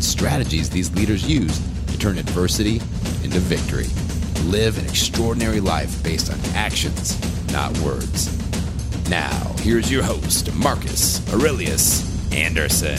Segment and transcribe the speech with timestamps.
[0.00, 2.76] and strategies these leaders use to turn adversity
[3.22, 3.84] into victory.
[4.48, 7.20] Live an extraordinary life based on actions,
[7.52, 8.30] not words.
[9.10, 12.96] Now, here's your host, Marcus Aurelius Anderson.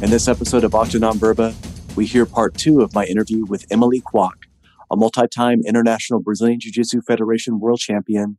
[0.00, 1.52] In this episode of Acta Non Verba,
[1.96, 4.44] we hear part two of my interview with Emily Kwok,
[4.92, 8.38] a multi time International Brazilian Jiu Jitsu Federation world champion,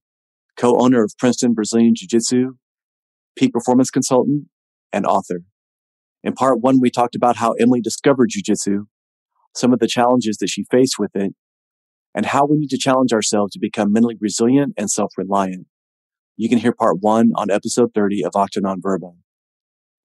[0.55, 2.55] co owner of Princeton Brazilian Jiu Jitsu,
[3.35, 4.45] peak performance consultant,
[4.93, 5.41] and author.
[6.27, 8.87] In part one, we talked about how Emily discovered Jiu Jitsu,
[9.55, 11.33] some of the challenges that she faced with it,
[12.13, 15.67] and how we need to challenge ourselves to become mentally resilient and self reliant.
[16.35, 19.11] You can hear part one on episode 30 of Acta Non Verba.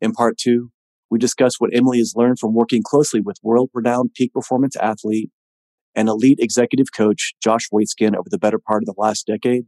[0.00, 0.70] In part two,
[1.10, 5.32] we discuss what Emily has learned from working closely with world renowned peak performance athlete
[5.96, 9.64] and elite executive coach Josh Waitzkin over the better part of the last decade,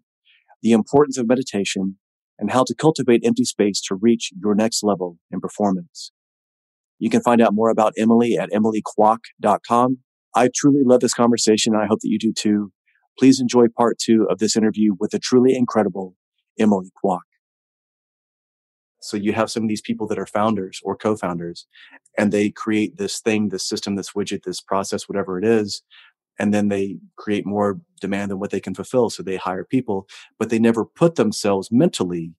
[0.62, 1.98] the importance of meditation,
[2.38, 6.12] and how to cultivate empty space to reach your next level in performance.
[7.05, 9.98] You can find out more about Emily at emilykwok.com.
[10.34, 11.74] I truly love this conversation.
[11.74, 12.72] And I hope that you do too.
[13.19, 16.16] Please enjoy part two of this interview with the truly incredible
[16.58, 17.19] Emily Kwok.
[19.02, 21.66] So you have some of these people that are founders or co-founders
[22.16, 25.82] and they create this thing, this system, this widget, this process, whatever it is.
[26.38, 29.10] And then they create more demand than what they can fulfill.
[29.10, 32.32] So they hire people, but they never put themselves mentally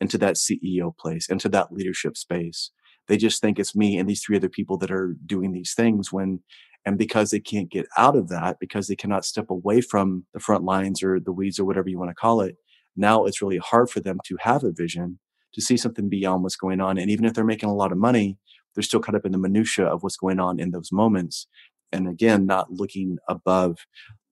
[0.00, 2.72] into that CEO place, into that leadership space.
[3.08, 6.12] They just think it's me and these three other people that are doing these things
[6.12, 6.40] when,
[6.84, 10.40] and because they can't get out of that, because they cannot step away from the
[10.40, 12.56] front lines or the weeds or whatever you want to call it,
[12.96, 15.18] now it's really hard for them to have a vision
[15.54, 16.98] to see something beyond what's going on.
[16.98, 18.38] And even if they're making a lot of money,
[18.74, 21.46] they're still caught up in the minutia of what's going on in those moments.
[21.92, 23.78] And again, not looking above.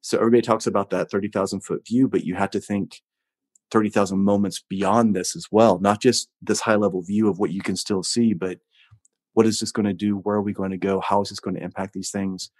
[0.00, 3.00] So everybody talks about that 30,000 foot view, but you have to think
[3.70, 5.78] 30,000 moments beyond this as well.
[5.78, 8.58] Not just this high level view of what you can still see, but
[9.34, 10.16] what is this going to do?
[10.16, 11.00] Where are we going to go?
[11.00, 12.50] How is this going to impact these things?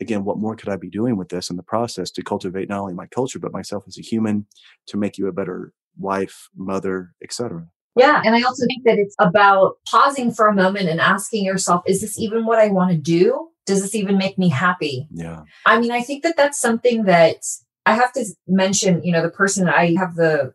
[0.00, 2.80] Again, what more could I be doing with this in the process to cultivate not
[2.80, 4.46] only my culture, but myself as a human
[4.88, 7.66] to make you a better wife, mother, etc.
[7.96, 8.20] Yeah.
[8.22, 12.02] And I also think that it's about pausing for a moment and asking yourself, is
[12.02, 13.48] this even what I want to do?
[13.64, 15.08] Does this even make me happy?
[15.10, 15.44] Yeah.
[15.64, 17.38] I mean, I think that that's something that
[17.86, 20.52] I have to mention, you know, the person I have the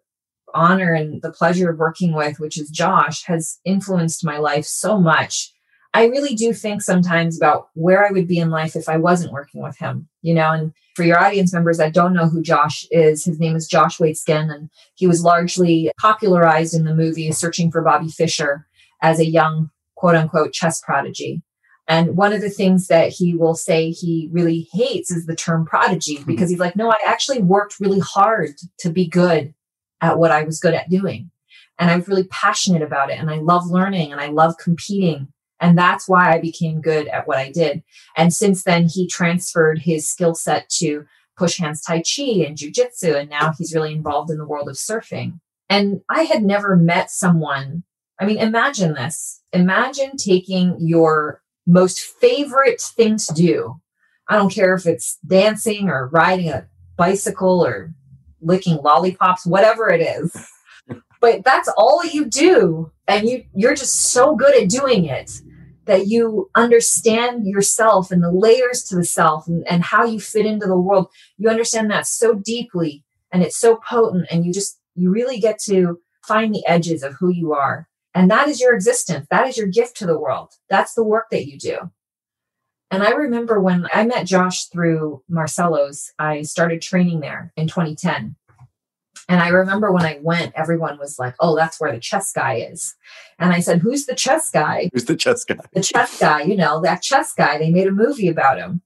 [0.54, 5.00] honor and the pleasure of working with, which is Josh, has influenced my life so
[5.00, 5.52] much.
[5.94, 9.34] I really do think sometimes about where I would be in life if I wasn't
[9.34, 12.86] working with him, you know, and for your audience members that don't know who Josh
[12.92, 17.72] is, his name is Josh Waitzkin, and he was largely popularized in the movie Searching
[17.72, 18.68] for Bobby Fischer
[19.02, 21.42] as a young quote unquote chess prodigy.
[21.92, 25.66] And one of the things that he will say he really hates is the term
[25.66, 26.26] prodigy mm-hmm.
[26.26, 29.54] because he's like, no, I actually worked really hard to be good
[30.00, 31.32] at what I was good at doing.
[31.78, 33.20] And I was really passionate about it.
[33.20, 35.34] And I love learning and I love competing.
[35.60, 37.84] And that's why I became good at what I did.
[38.16, 41.04] And since then, he transferred his skill set to
[41.36, 43.16] push hands Tai Chi and Jiu-Jitsu.
[43.16, 45.42] And now he's really involved in the world of surfing.
[45.70, 47.84] And I had never met someone.
[48.18, 49.42] I mean, imagine this.
[49.52, 53.82] Imagine taking your most favorite thing to do.
[54.28, 56.68] I don't care if it's dancing or riding a
[56.98, 57.94] bicycle or
[58.42, 60.48] licking lollipops, whatever it is.
[61.20, 62.92] but that's all you do.
[63.08, 65.32] And you, you're just so good at doing it
[65.86, 70.46] that you understand yourself and the layers to the self and, and how you fit
[70.46, 71.08] into the world.
[71.38, 75.60] You understand that so deeply and it's so potent and you just, you really get
[75.64, 77.88] to find the edges of who you are.
[78.14, 79.28] And that is your existence.
[79.32, 80.54] That is your gift to the world.
[80.70, 81.92] That's the work that you do.
[82.90, 88.36] And I remember when I met Josh through Marcelo's, I started training there in 2010.
[89.30, 92.56] And I remember when I went, everyone was like, oh, that's where the chess guy
[92.56, 92.96] is.
[93.40, 94.90] And I said, who's the chess guy?
[94.92, 95.64] Who's the chess guy?
[95.74, 97.58] The chess guy, you know, that chess guy.
[97.58, 98.82] They made a movie about him.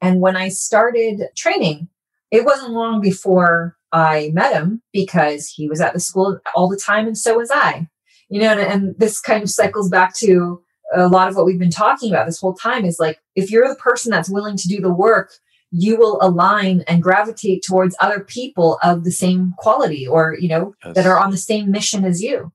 [0.00, 1.88] And when I started training,
[2.30, 6.76] it wasn't long before I met him because he was at the school all the
[6.76, 7.88] time and so was I.
[8.28, 10.62] You know, and, and this kind of cycles back to
[10.94, 13.68] a lot of what we've been talking about this whole time is like if you're
[13.68, 15.32] the person that's willing to do the work
[15.70, 20.74] you will align and gravitate towards other people of the same quality or you know
[20.82, 20.94] yes.
[20.94, 22.50] that are on the same mission as you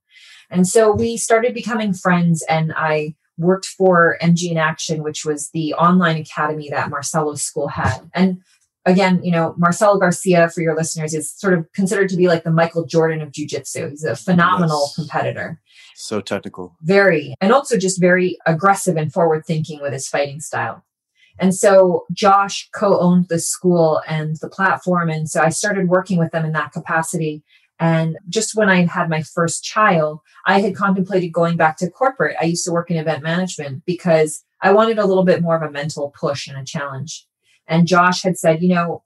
[0.49, 5.49] and so we started becoming friends and i worked for MG in Action, which was
[5.49, 7.99] the online academy that marcelo's School had.
[8.13, 8.41] And
[8.85, 12.43] again, you know, Marcelo Garcia, for your listeners, is sort of considered to be like
[12.43, 13.89] the Michael Jordan of jujitsu.
[13.89, 14.95] He's a phenomenal yes.
[14.95, 15.59] competitor.
[15.95, 16.75] So technical.
[16.81, 17.36] Very.
[17.42, 20.84] And also just very aggressive and forward thinking with his fighting style.
[21.40, 25.10] And so Josh co owned the school and the platform.
[25.10, 27.44] And so I started working with them in that capacity.
[27.80, 32.38] And just when I had my first child, I had contemplated going back to corporate.
[32.40, 35.63] I used to work in event management because I wanted a little bit more of
[35.63, 37.25] a mental push and a challenge.
[37.68, 39.04] And Josh had said, you know,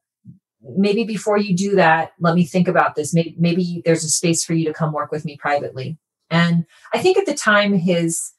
[0.61, 3.13] maybe before you do that, let me think about this.
[3.13, 5.97] Maybe, maybe there's a space for you to come work with me privately.
[6.29, 8.33] And I think at the time his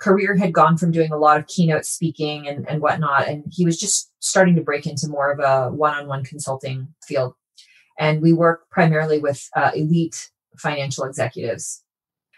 [0.00, 3.64] career had gone from doing a lot of keynote speaking and, and whatnot, and he
[3.64, 7.34] was just starting to break into more of a one-on-one consulting field.
[7.98, 11.82] And we work primarily with uh, elite financial executives.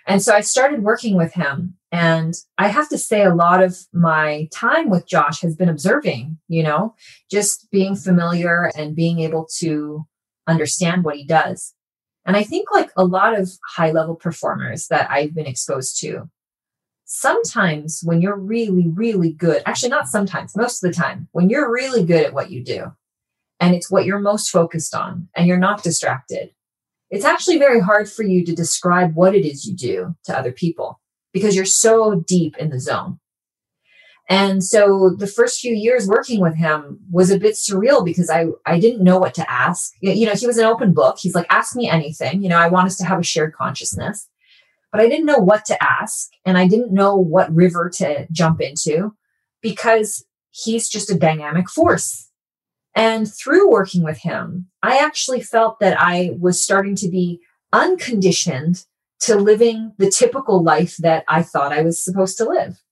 [0.06, 1.75] And so I started working with him.
[1.90, 6.38] And I have to say, a lot of my time with Josh has been observing,
[6.46, 6.94] you know,
[7.31, 10.06] just being familiar and being able to
[10.46, 11.75] understand what he does.
[12.26, 16.28] And I think, like a lot of high level performers that I've been exposed to,
[17.05, 21.73] sometimes when you're really, really good, actually, not sometimes, most of the time, when you're
[21.73, 22.93] really good at what you do
[23.61, 26.50] and it's what you're most focused on and you're not distracted,
[27.11, 30.50] it's actually very hard for you to describe what it is you do to other
[30.50, 31.00] people
[31.32, 33.20] because you're so deep in the zone.
[34.28, 38.46] And so the first few years working with him was a bit surreal because I,
[38.64, 39.93] I didn't know what to ask.
[40.00, 41.19] You know, he was an open book.
[41.20, 42.43] He's like, ask me anything.
[42.43, 44.28] You know, I want us to have a shared consciousness,
[44.90, 46.31] but I didn't know what to ask.
[46.44, 49.14] And I didn't know what river to jump into
[49.62, 52.29] because he's just a dynamic force.
[52.96, 57.40] And through working with him, I actually felt that I was starting to be
[57.72, 58.87] unconditioned
[59.20, 62.82] to living the typical life that I thought I was supposed to live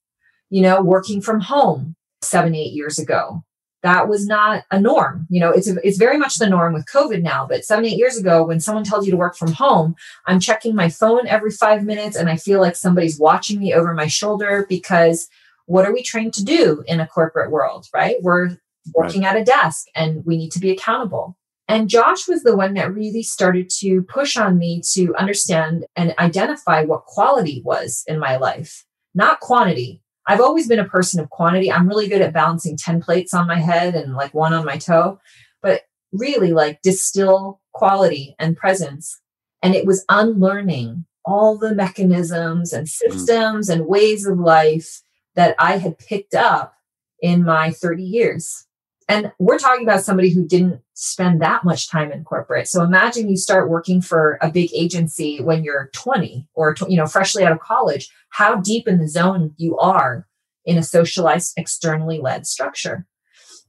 [0.55, 3.43] you know, working from home seven, eight years ago.
[3.83, 5.27] That was not a norm.
[5.29, 7.45] You know, it's, a, it's very much the norm with COVID now.
[7.45, 9.97] But seven, eight years ago, when someone tells you to work from home,
[10.27, 13.93] I'm checking my phone every five minutes and I feel like somebody's watching me over
[13.95, 15.29] my shoulder because
[15.67, 18.15] what are we trained to do in a corporate world, right?
[18.23, 18.57] We're
[18.95, 19.35] working right.
[19.35, 21.37] at a desk and we need to be accountable.
[21.67, 26.15] And Josh was the one that really started to push on me to understand and
[26.21, 28.85] identify what quality was in my life,
[29.17, 30.01] not quantity.
[30.27, 31.71] I've always been a person of quantity.
[31.71, 34.79] I'm really good at balancing 10 plates on my head and like one on my
[34.79, 35.21] toe,
[35.63, 35.83] but
[36.13, 39.21] really like distill quality and presence.
[39.63, 42.91] And it was unlearning all the mechanisms and mm.
[42.91, 45.03] systems and ways of life
[45.35, 46.75] that I had picked up
[47.21, 48.64] in my 30 years.
[49.09, 52.69] And we're talking about somebody who didn't spend that much time in corporate.
[52.69, 57.07] So imagine you start working for a big agency when you're 20 or you know
[57.07, 60.27] freshly out of college, how deep in the zone you are
[60.65, 63.07] in a socialized externally led structure.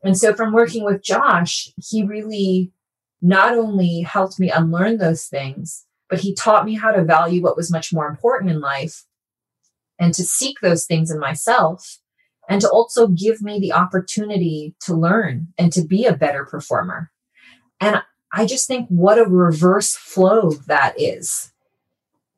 [0.04, 2.72] And so from working with Josh, he really
[3.22, 7.58] not only helped me unlearn those things, but he taught me how to value what
[7.58, 9.04] was much more important in life
[10.00, 12.00] and to seek those things in myself
[12.50, 17.12] and to also give me the opportunity to learn and to be a better performer.
[17.80, 18.02] And
[18.32, 21.52] I just think what a reverse flow that is,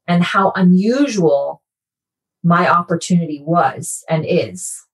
[0.07, 1.61] and how unusual
[2.43, 4.85] my opportunity was and is,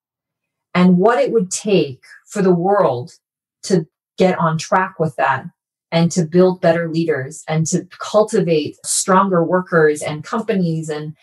[0.73, 3.11] and what it would take for the world
[3.63, 5.45] to get on track with that
[5.91, 11.15] and to build better leaders and to cultivate stronger workers and companies and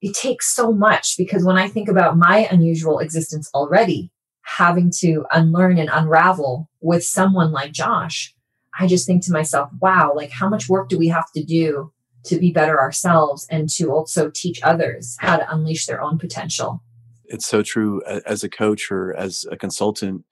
[0.00, 4.10] it takes so much because when I think about my unusual existence already,
[4.42, 8.34] having to unlearn and unravel with someone like Josh,
[8.78, 11.92] I just think to myself, wow, like how much work do we have to do
[12.24, 16.82] to be better ourselves and to also teach others how to unleash their own potential?
[17.24, 18.02] It's so true.
[18.04, 20.24] As a coach or as a consultant,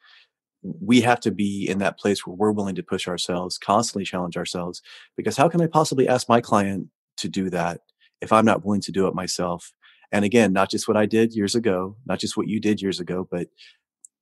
[0.63, 4.37] we have to be in that place where we're willing to push ourselves, constantly challenge
[4.37, 4.81] ourselves.
[5.17, 7.81] Because how can I possibly ask my client to do that
[8.21, 9.73] if I'm not willing to do it myself.
[10.13, 13.01] And again, not just what I did years ago, not just what you did years
[13.01, 13.49] ago, but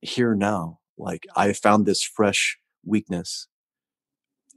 [0.01, 3.47] here now, like I found this fresh weakness.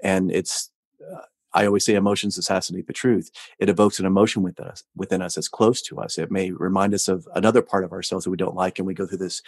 [0.02, 1.23] And it's, uh,
[1.54, 3.30] I always say emotions assassinate the truth.
[3.59, 6.18] It evokes an emotion within us, within us that's close to us.
[6.18, 8.78] It may remind us of another part of ourselves that we don't like.
[8.78, 9.42] And we go through this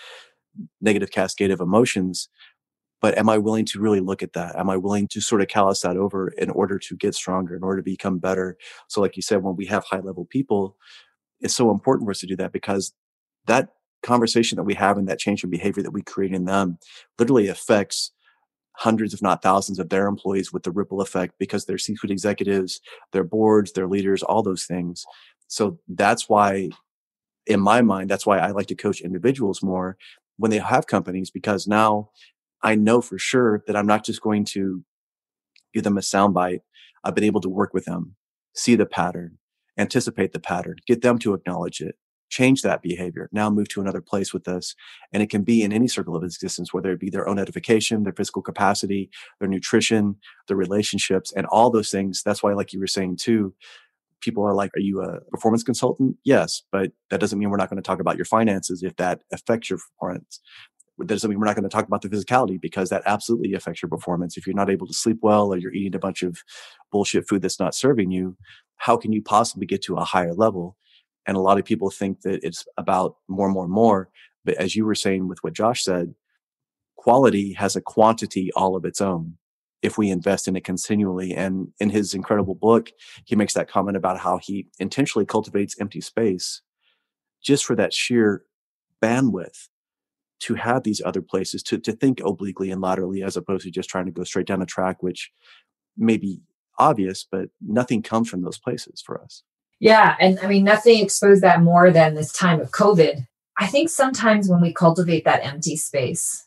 [0.80, 2.28] negative cascade of emotions
[3.00, 4.56] but am I willing to really look at that?
[4.56, 7.62] Am I willing to sort of callous that over in order to get stronger, in
[7.62, 8.56] order to become better?
[8.88, 10.76] So, like you said, when we have high level people,
[11.40, 12.92] it's so important for us to do that because
[13.46, 13.70] that
[14.02, 16.78] conversation that we have and that change in behavior that we create in them
[17.18, 18.12] literally affects
[18.76, 22.10] hundreds, if not thousands, of their employees with the ripple effect because they're C suite
[22.10, 22.80] executives,
[23.12, 25.04] their boards, their leaders, all those things.
[25.48, 26.70] So that's why
[27.46, 29.96] in my mind, that's why I like to coach individuals more
[30.36, 32.10] when they have companies because now
[32.62, 34.84] I know for sure that I'm not just going to
[35.72, 36.60] give them a soundbite.
[37.04, 38.16] I've been able to work with them,
[38.54, 39.38] see the pattern,
[39.78, 41.96] anticipate the pattern, get them to acknowledge it,
[42.28, 44.74] change that behavior, now move to another place with us.
[45.12, 48.04] And it can be in any circle of existence, whether it be their own edification,
[48.04, 52.22] their physical capacity, their nutrition, their relationships, and all those things.
[52.22, 53.54] That's why, like you were saying too,
[54.20, 56.16] people are like, Are you a performance consultant?
[56.24, 59.22] Yes, but that doesn't mean we're not going to talk about your finances if that
[59.32, 60.40] affects your performance.
[61.00, 63.82] That doesn't mean we're not going to talk about the physicality because that absolutely affects
[63.82, 64.36] your performance.
[64.36, 66.42] If you're not able to sleep well or you're eating a bunch of
[66.92, 68.36] bullshit food that's not serving you,
[68.76, 70.76] how can you possibly get to a higher level?
[71.26, 74.10] And a lot of people think that it's about more, more, more.
[74.44, 76.14] But as you were saying with what Josh said,
[76.96, 79.36] quality has a quantity all of its own
[79.82, 81.32] if we invest in it continually.
[81.32, 82.90] And in his incredible book,
[83.24, 86.62] he makes that comment about how he intentionally cultivates empty space
[87.42, 88.44] just for that sheer
[89.02, 89.68] bandwidth
[90.40, 93.90] to have these other places to, to think obliquely and laterally as opposed to just
[93.90, 95.30] trying to go straight down a track, which
[95.96, 96.40] may be
[96.78, 99.42] obvious, but nothing comes from those places for us.
[99.80, 100.16] Yeah.
[100.20, 103.26] And I mean, nothing exposed that more than this time of COVID.
[103.58, 106.46] I think sometimes when we cultivate that empty space,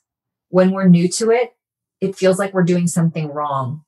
[0.49, 1.53] when we're new to it,
[2.01, 3.83] it feels like we're doing something wrong.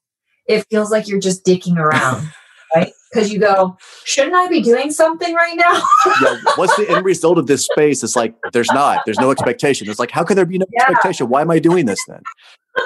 [0.48, 2.28] It feels like you're just dicking around,
[2.76, 2.92] right?
[3.12, 5.82] Because you go, shouldn't I be doing something right now?
[6.22, 8.04] yeah, what's the end result of this space?
[8.04, 9.02] It's like there's not.
[9.06, 9.90] There's no expectation.
[9.90, 10.82] It's like how can there be no yeah.
[10.82, 11.30] expectation?
[11.30, 12.22] Why am I doing this then?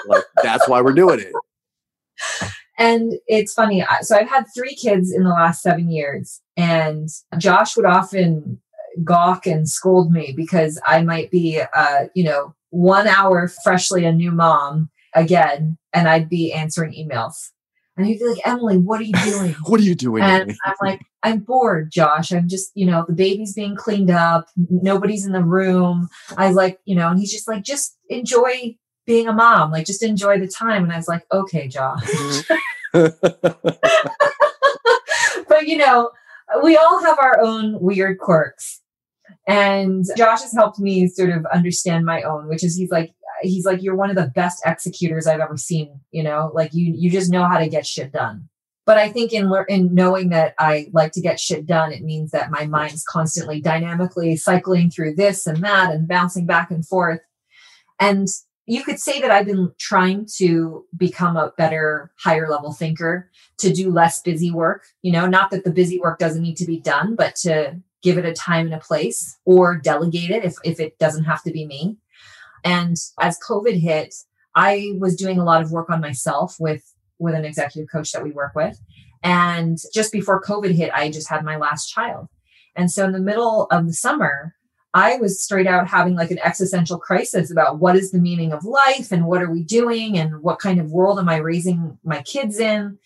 [0.08, 1.34] Like that's why we're doing it.
[2.78, 3.84] And it's funny.
[4.02, 8.62] So I've had three kids in the last seven years, and Josh would often
[9.04, 14.12] gawk and scold me because I might be, uh, you know, one hour freshly a
[14.12, 17.50] new mom again, and I'd be answering emails.
[18.00, 19.52] And he'd be like, Emily, what are you doing?
[19.66, 20.24] what are you doing?
[20.24, 22.32] And I'm like, I'm bored, Josh.
[22.32, 24.48] I'm just, you know, the baby's being cleaned up.
[24.56, 26.08] Nobody's in the room.
[26.38, 29.72] I like, you know, and he's just like, just enjoy being a mom.
[29.72, 30.84] Like, just enjoy the time.
[30.84, 32.02] And I was like, okay, Josh.
[32.06, 33.08] Mm-hmm.
[35.50, 36.12] but, you know,
[36.64, 38.80] we all have our own weird quirks.
[39.46, 43.66] And Josh has helped me sort of understand my own, which is he's like, he's
[43.66, 46.00] like, you're one of the best executors I've ever seen.
[46.12, 48.50] You know, like you, you just know how to get shit done.
[48.86, 52.32] But I think in in knowing that I like to get shit done, it means
[52.32, 57.20] that my mind's constantly dynamically cycling through this and that and bouncing back and forth.
[58.00, 58.28] And
[58.66, 63.30] you could say that I've been trying to become a better, higher level thinker,
[63.60, 64.86] to do less busy work.
[65.02, 68.18] You know, not that the busy work doesn't need to be done, but to give
[68.18, 71.52] it a time and a place or delegate it if, if it doesn't have to
[71.52, 71.98] be me.
[72.64, 74.14] And as COVID hit,
[74.56, 76.84] I was doing a lot of work on myself with
[77.20, 78.80] with an executive coach that we work with.
[79.24, 82.28] And just before COVID hit, I just had my last child.
[82.76, 84.56] And so in the middle of the summer,
[84.94, 88.64] I was straight out having like an existential crisis about what is the meaning of
[88.64, 92.22] life and what are we doing and what kind of world am I raising my
[92.24, 92.98] kids in.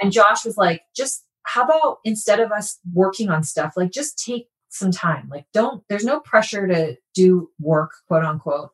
[0.00, 4.22] And Josh was like, just how about instead of us working on stuff, like just
[4.24, 5.28] take some time.
[5.30, 8.70] Like, don't, there's no pressure to do work, quote unquote.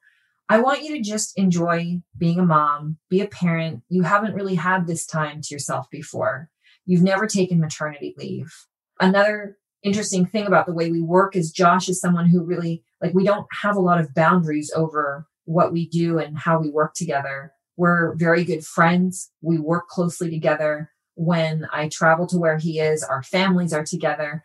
[0.49, 3.83] I want you to just enjoy being a mom, be a parent.
[3.89, 6.51] You haven't really had this time to yourself before.
[6.85, 8.55] You've never taken maternity leave.
[9.01, 13.13] Another interesting thing about the way we work is Josh is someone who really, like,
[13.13, 16.95] we don't have a lot of boundaries over what we do and how we work
[16.95, 17.53] together.
[17.77, 19.31] We're very good friends.
[19.43, 20.93] We work closely together.
[21.15, 24.45] When I travel to where he is, our families are together.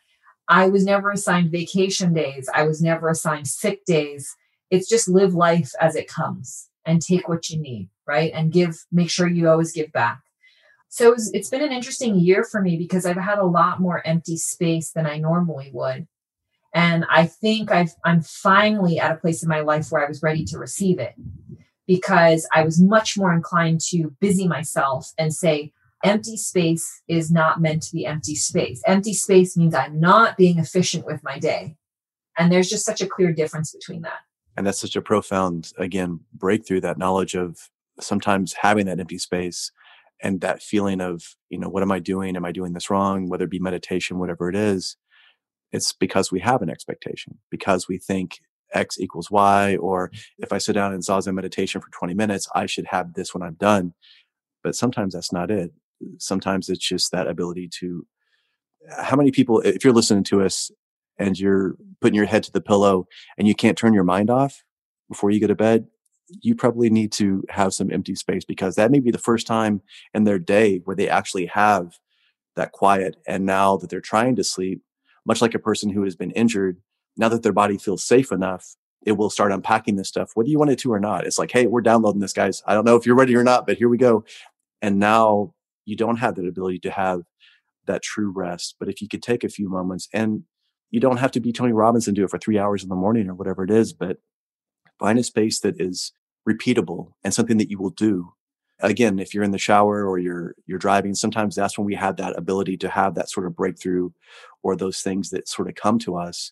[0.51, 2.49] I was never assigned vacation days.
[2.53, 4.35] I was never assigned sick days.
[4.69, 8.33] It's just live life as it comes and take what you need, right?
[8.35, 10.19] And give, make sure you always give back.
[10.89, 13.79] So it was, it's been an interesting year for me because I've had a lot
[13.79, 16.05] more empty space than I normally would.
[16.73, 20.21] And I think I've, I'm finally at a place in my life where I was
[20.21, 21.15] ready to receive it
[21.87, 25.71] because I was much more inclined to busy myself and say,
[26.03, 28.81] empty space is not meant to be empty space.
[28.85, 31.75] Empty space means I'm not being efficient with my day.
[32.37, 34.19] And there's just such a clear difference between that.
[34.57, 39.71] And that's such a profound, again, breakthrough that knowledge of sometimes having that empty space
[40.21, 42.35] and that feeling of, you know, what am I doing?
[42.35, 43.29] Am I doing this wrong?
[43.29, 44.97] Whether it be meditation, whatever it is,
[45.71, 48.39] it's because we have an expectation, because we think
[48.73, 52.65] X equals Y, or if I sit down in Zazen meditation for 20 minutes, I
[52.65, 53.93] should have this when I'm done.
[54.63, 55.71] But sometimes that's not it
[56.17, 58.05] sometimes it's just that ability to
[58.99, 60.71] how many people if you're listening to us
[61.17, 64.63] and you're putting your head to the pillow and you can't turn your mind off
[65.09, 65.85] before you go to bed
[66.41, 69.81] you probably need to have some empty space because that may be the first time
[70.13, 71.99] in their day where they actually have
[72.55, 74.81] that quiet and now that they're trying to sleep
[75.25, 76.77] much like a person who has been injured
[77.17, 80.59] now that their body feels safe enough, it will start unpacking this stuff, whether you
[80.59, 81.25] want it to or not.
[81.25, 82.61] It's like, hey, we're downloading this, guys.
[82.65, 84.23] I don't know if you're ready or not, but here we go.
[84.81, 85.53] And now
[85.85, 87.21] you don't have that ability to have
[87.87, 88.75] that true rest.
[88.79, 90.43] But if you could take a few moments and
[90.89, 92.95] you don't have to be Tony Robbins and do it for three hours in the
[92.95, 94.17] morning or whatever it is, but
[94.99, 96.11] find a space that is
[96.47, 98.33] repeatable and something that you will do.
[98.81, 102.17] Again, if you're in the shower or you're you're driving, sometimes that's when we have
[102.17, 104.09] that ability to have that sort of breakthrough
[104.63, 106.51] or those things that sort of come to us.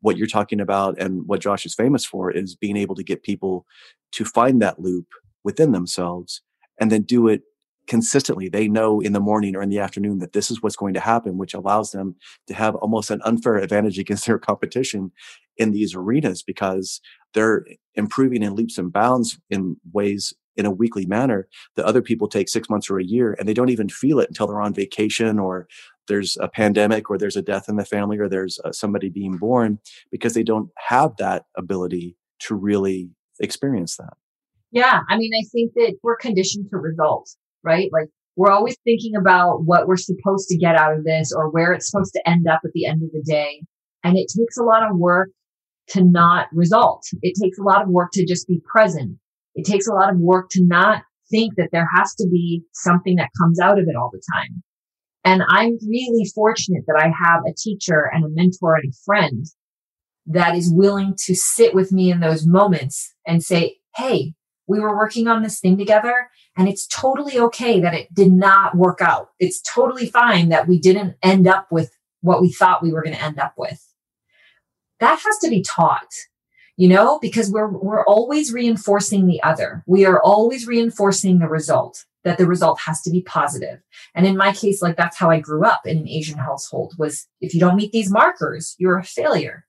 [0.00, 3.22] What you're talking about and what Josh is famous for is being able to get
[3.22, 3.66] people
[4.12, 5.06] to find that loop
[5.44, 6.42] within themselves
[6.80, 7.42] and then do it
[7.86, 8.48] consistently.
[8.48, 11.00] They know in the morning or in the afternoon that this is what's going to
[11.00, 15.12] happen which allows them to have almost an unfair advantage against their competition
[15.56, 17.00] in these arenas because
[17.32, 17.64] they're
[17.94, 22.48] improving in leaps and bounds in ways in a weekly manner that other people take
[22.48, 25.38] six months or a year and they don't even feel it until they're on vacation
[25.38, 25.66] or
[26.06, 29.36] there's a pandemic or there's a death in the family or there's uh, somebody being
[29.36, 29.78] born
[30.10, 33.10] because they don't have that ability to really
[33.40, 34.14] experience that.
[34.70, 37.88] Yeah i mean i think that we're conditioned to results right?
[37.92, 41.72] Like we're always thinking about what we're supposed to get out of this or where
[41.72, 43.62] it's supposed to end up at the end of the day.
[44.02, 45.30] And it takes a lot of work
[45.88, 47.04] to not result.
[47.22, 49.18] It takes a lot of work to just be present.
[49.54, 53.16] It takes a lot of work to not think that there has to be something
[53.16, 54.62] that comes out of it all the time.
[55.24, 59.46] And I'm really fortunate that I have a teacher and a mentor and a friend
[60.26, 64.34] that is willing to sit with me in those moments and say, Hey,
[64.66, 68.76] we were working on this thing together and it's totally okay that it did not
[68.76, 69.30] work out.
[69.38, 73.16] It's totally fine that we didn't end up with what we thought we were going
[73.16, 73.80] to end up with.
[75.00, 76.10] That has to be taught,
[76.76, 79.82] you know, because we're, we're always reinforcing the other.
[79.86, 83.80] We are always reinforcing the result that the result has to be positive.
[84.14, 87.28] And in my case, like that's how I grew up in an Asian household was
[87.40, 89.66] if you don't meet these markers, you're a failure.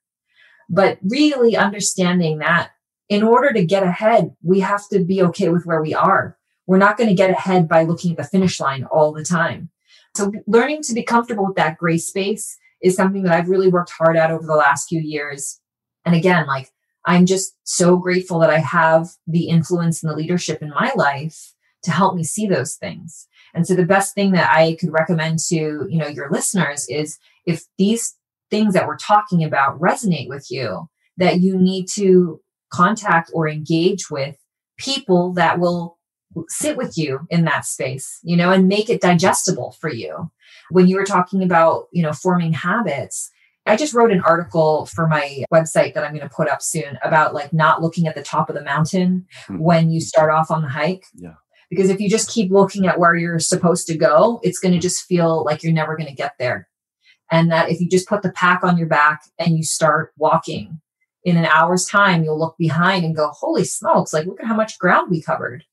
[0.70, 2.72] But really understanding that
[3.10, 6.38] in order to get ahead, we have to be okay with where we are.
[6.68, 9.70] We're not going to get ahead by looking at the finish line all the time.
[10.15, 13.91] So learning to be comfortable with that gray space is something that I've really worked
[13.91, 15.60] hard at over the last few years.
[16.06, 16.72] And again, like
[17.06, 21.54] I'm just so grateful that I have the influence and the leadership in my life
[21.84, 23.28] to help me see those things.
[23.54, 27.20] And so the best thing that I could recommend to, you know, your listeners is
[27.46, 28.15] if these
[28.50, 32.41] things that we're talking about resonate with you, that you need to
[32.76, 34.36] contact or engage with
[34.78, 35.98] people that will
[36.50, 40.30] sit with you in that space, you know, and make it digestible for you.
[40.70, 43.32] When you were talking about, you know, forming habits,
[43.66, 47.00] I just wrote an article for my website that I'm going to put up soon
[47.04, 49.58] about like not looking at the top of the mountain mm-hmm.
[49.58, 51.06] when you start off on the hike.
[51.16, 51.36] Yeah.
[51.70, 54.80] Because if you just keep looking at where you're supposed to go, it's going to
[54.80, 56.68] just feel like you're never going to get there.
[57.32, 60.80] And that if you just put the pack on your back and you start walking,
[61.26, 64.56] in an hour's time, you'll look behind and go, holy smokes, like look at how
[64.56, 65.66] much ground we covered.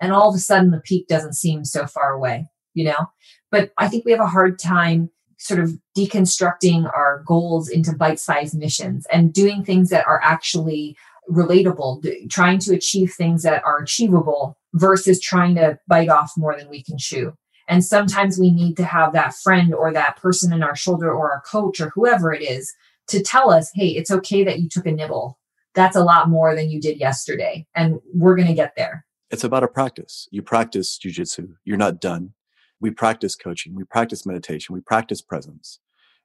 [0.00, 3.10] And all of a sudden the peak doesn't seem so far away, you know?
[3.50, 8.18] But I think we have a hard time sort of deconstructing our goals into bite
[8.18, 10.96] sized missions and doing things that are actually
[11.30, 16.68] relatable, trying to achieve things that are achievable versus trying to bite off more than
[16.70, 17.32] we can chew.
[17.68, 21.32] And sometimes we need to have that friend or that person in our shoulder or
[21.32, 22.74] our coach or whoever it is
[23.08, 25.38] to tell us, hey, it's okay that you took a nibble.
[25.74, 27.66] That's a lot more than you did yesterday.
[27.74, 29.04] And we're going to get there.
[29.30, 30.28] It's about a practice.
[30.30, 31.54] You practice jujitsu.
[31.64, 32.34] You're not done.
[32.80, 33.74] We practice coaching.
[33.74, 34.74] We practice meditation.
[34.74, 35.80] We practice presence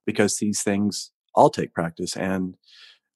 [0.06, 2.15] because these things all take practice.
[2.15, 2.56] And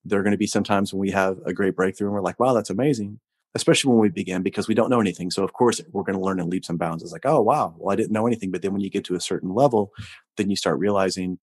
[0.06, 2.40] there are going to be sometimes when we have a great breakthrough and we're like,
[2.40, 3.20] wow, that's amazing.
[3.56, 5.30] Especially when we begin because we don't know anything.
[5.30, 7.04] So of course we're going to learn in leaps and bounds.
[7.04, 8.52] It's like, oh wow, well I didn't know anything.
[8.52, 9.92] But then when you get to a certain level,
[10.38, 11.38] then you start realizing,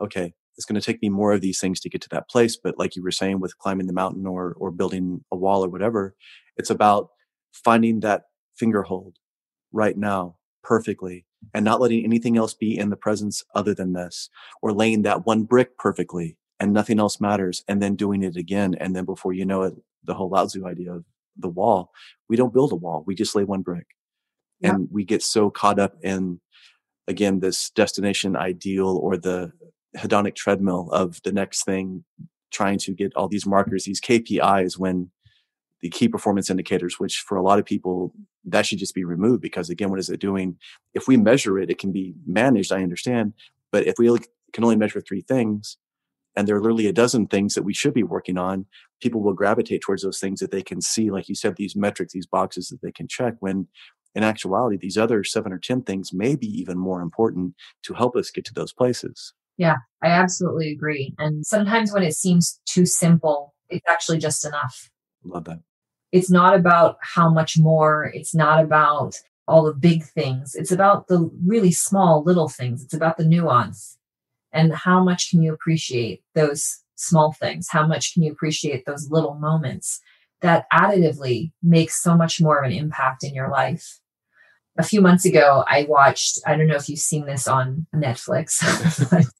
[0.00, 2.56] okay, it's going to take me more of these things to get to that place.
[2.56, 5.68] But like you were saying with climbing the mountain or, or building a wall or
[5.68, 6.16] whatever,
[6.56, 7.08] it's about
[7.52, 8.24] finding that
[8.56, 9.16] finger hold
[9.72, 14.28] right now perfectly and not letting anything else be in the presence other than this
[14.60, 18.74] or laying that one brick perfectly and nothing else matters and then doing it again.
[18.80, 21.04] And then before you know it, the whole Lao Tzu idea of
[21.36, 21.92] the wall,
[22.28, 23.04] we don't build a wall.
[23.06, 23.86] We just lay one brick
[24.58, 24.74] yeah.
[24.74, 26.40] and we get so caught up in
[27.08, 29.50] again, this destination ideal or the
[29.96, 32.04] hedonic treadmill of the next thing,
[32.50, 35.10] trying to get all these markers, these KPIs when
[35.80, 38.12] the key performance indicators, which for a lot of people,
[38.44, 40.56] that should just be removed because again, what is it doing?
[40.94, 42.72] If we measure it, it can be managed.
[42.72, 43.34] I understand.
[43.70, 44.08] But if we
[44.52, 45.76] can only measure three things
[46.36, 48.66] and there are literally a dozen things that we should be working on,
[49.00, 52.12] people will gravitate towards those things that they can see, like you said, these metrics,
[52.12, 53.68] these boxes that they can check when
[54.14, 58.16] in actuality, these other seven or 10 things may be even more important to help
[58.16, 59.34] us get to those places.
[59.58, 61.14] Yeah, I absolutely agree.
[61.18, 64.88] And sometimes when it seems too simple, it's actually just enough.
[65.24, 65.60] Love that.
[66.12, 69.16] It's not about how much more, it's not about
[69.46, 70.54] all the big things.
[70.54, 72.82] It's about the really small little things.
[72.82, 73.98] It's about the nuance.
[74.52, 77.68] And how much can you appreciate those small things?
[77.70, 80.00] How much can you appreciate those little moments
[80.40, 84.00] that additively make so much more of an impact in your life?
[84.78, 88.62] A few months ago, I watched, I don't know if you've seen this on Netflix,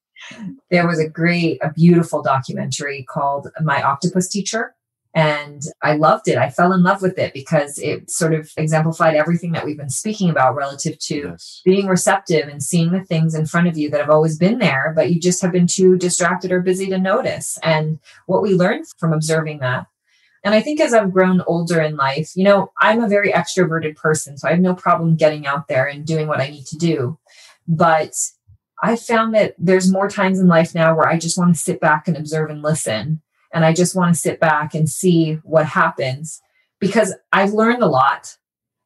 [0.71, 4.75] there was a great, a beautiful documentary called My Octopus Teacher.
[5.15, 6.37] And I loved it.
[6.37, 9.89] I fell in love with it because it sort of exemplified everything that we've been
[9.89, 11.61] speaking about relative to yes.
[11.65, 14.93] being receptive and seeing the things in front of you that have always been there,
[14.95, 17.57] but you just have been too distracted or busy to notice.
[17.63, 19.87] And what we learned from observing that.
[20.43, 23.95] And I think as I've grown older in life, you know, I'm a very extroverted
[23.95, 26.77] person, so I have no problem getting out there and doing what I need to
[26.77, 27.17] do.
[27.67, 28.13] But
[28.81, 31.79] I found that there's more times in life now where I just want to sit
[31.79, 33.21] back and observe and listen
[33.53, 36.41] and I just want to sit back and see what happens
[36.79, 38.37] because I've learned a lot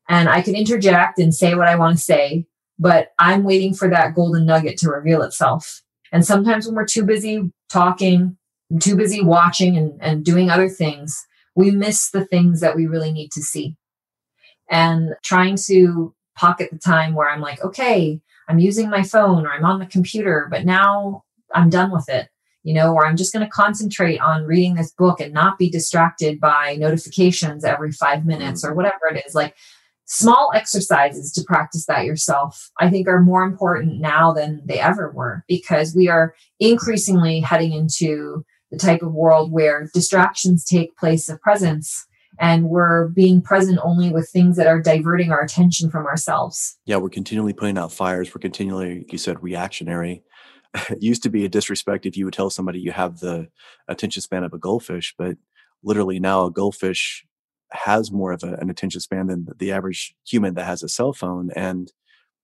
[0.10, 2.46] and I can interject and say what I want to say,
[2.80, 5.82] but I'm waiting for that golden nugget to reveal itself.
[6.12, 8.38] And sometimes when we're too busy talking,
[8.80, 11.26] too busy watching and, and doing other things,
[11.56, 13.76] we miss the things that we really need to see.
[14.70, 19.52] And trying to pocket the time where I'm like, okay, I'm using my phone or
[19.52, 22.30] I'm on the computer, but now I'm done with it
[22.64, 25.70] you know, or I'm just going to concentrate on reading this book and not be
[25.70, 28.30] distracted by notifications every five mm-hmm.
[28.30, 29.36] minutes or whatever it is.
[29.36, 29.56] Like
[30.06, 35.12] small exercises to practice that yourself, I think are more important now than they ever
[35.12, 41.30] were because we are increasingly heading into the type of world where distractions take place
[41.30, 42.08] of presence
[42.40, 46.78] and we're being present only with things that are diverting our attention from ourselves.
[46.86, 48.34] Yeah, we're continually putting out fires.
[48.34, 50.24] We're continually, like you said, reactionary
[50.90, 53.48] it used to be a disrespect if you would tell somebody you have the
[53.88, 55.38] attention span of a goldfish, but
[55.84, 57.26] literally now a goldfish
[57.72, 61.14] has more of a, an attention span than the average human that has a cell
[61.14, 61.50] phone.
[61.56, 61.92] And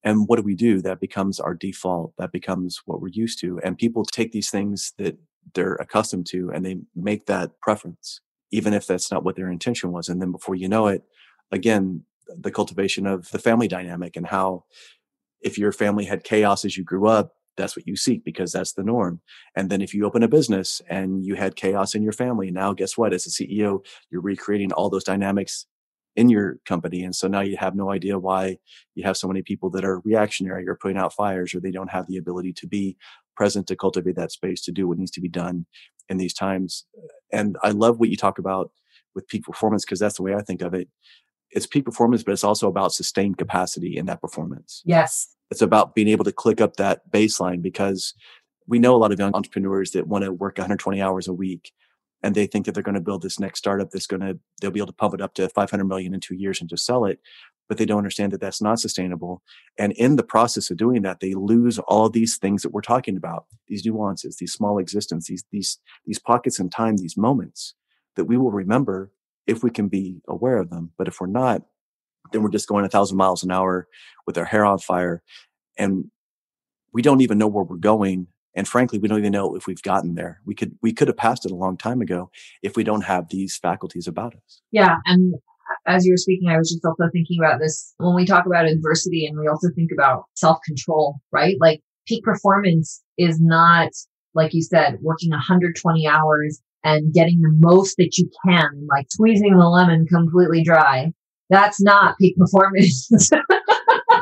[0.01, 0.81] and what do we do?
[0.81, 2.13] That becomes our default.
[2.17, 3.59] That becomes what we're used to.
[3.65, 5.17] And people take these things that
[5.53, 9.91] they're accustomed to and they make that preference, even if that's not what their intention
[9.91, 10.09] was.
[10.09, 11.03] And then before you know it,
[11.51, 14.65] again, the cultivation of the family dynamic and how
[15.41, 18.73] if your family had chaos as you grew up, that's what you seek because that's
[18.73, 19.21] the norm.
[19.55, 22.73] And then if you open a business and you had chaos in your family, now
[22.73, 23.13] guess what?
[23.13, 25.65] As a CEO, you're recreating all those dynamics
[26.15, 27.03] in your company.
[27.03, 28.57] And so now you have no idea why
[28.95, 31.91] you have so many people that are reactionary or putting out fires or they don't
[31.91, 32.97] have the ability to be
[33.35, 35.65] present to cultivate that space to do what needs to be done
[36.09, 36.85] in these times.
[37.31, 38.71] And I love what you talk about
[39.15, 40.89] with peak performance because that's the way I think of it.
[41.51, 44.81] It's peak performance, but it's also about sustained capacity in that performance.
[44.85, 45.35] Yes.
[45.49, 48.13] It's about being able to click up that baseline because
[48.67, 51.71] we know a lot of young entrepreneurs that want to work 120 hours a week
[52.21, 54.71] and they think that they're going to build this next startup that's going to they'll
[54.71, 57.05] be able to pump it up to 500 million in two years and just sell
[57.05, 57.19] it
[57.69, 59.41] but they don't understand that that's not sustainable.
[59.77, 63.15] And in the process of doing that they lose all these things that we're talking
[63.15, 67.75] about these nuances these small existence these these these pockets in time these moments
[68.15, 69.11] that we will remember
[69.47, 70.91] if we can be aware of them.
[70.97, 71.61] But if we're not
[72.31, 73.87] then we're just going a thousand miles an hour
[74.27, 75.23] with our hair on fire
[75.77, 76.05] and
[76.91, 78.27] we don't even know where we're going.
[78.55, 80.41] And frankly we don't even know if we've gotten there.
[80.43, 82.31] We could we could have passed it a long time ago
[82.63, 84.61] if we don't have these faculties about us.
[84.71, 85.35] Yeah and
[85.87, 88.65] as you were speaking i was just also thinking about this when we talk about
[88.65, 93.89] adversity and we also think about self-control right like peak performance is not
[94.33, 99.57] like you said working 120 hours and getting the most that you can like squeezing
[99.57, 101.11] the lemon completely dry
[101.49, 103.09] that's not peak performance.
[103.31, 103.41] no,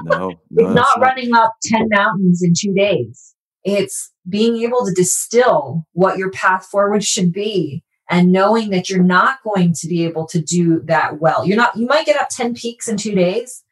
[0.03, 3.35] no it's not running up 10 mountains in two days.
[3.63, 9.03] It's being able to distill what your path forward should be and knowing that you're
[9.03, 11.45] not going to be able to do that well.
[11.45, 13.63] You're not, you might get up 10 peaks in two days,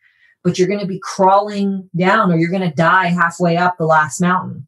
[0.44, 3.86] but you're going to be crawling down or you're going to die halfway up the
[3.86, 4.68] last mountain.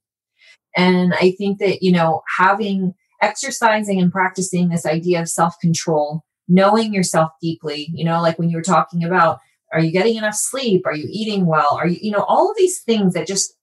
[0.76, 6.24] And I think that, you know, having exercising and practicing this idea of self control
[6.48, 9.40] knowing yourself deeply, you know, like when you were talking about,
[9.74, 10.86] are you getting enough sleep?
[10.86, 11.74] Are you eating well?
[11.74, 13.54] Are you, you know, all of these things that just,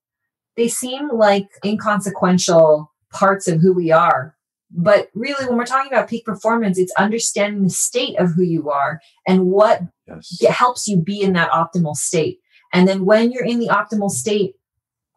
[0.57, 4.37] they seem like inconsequential parts of who we are.
[4.77, 8.71] But really, when we're talking about peak performance, it's understanding the state of who you
[8.71, 10.43] are and what yes.
[10.49, 12.41] helps you be in that optimal state.
[12.73, 14.57] And then when you're in the optimal state,